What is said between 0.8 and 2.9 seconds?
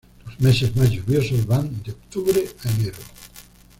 lluviosos van de octubre a